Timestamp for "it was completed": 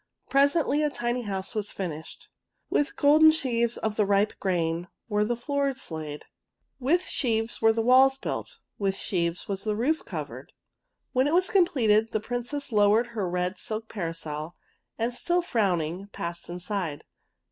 11.27-12.13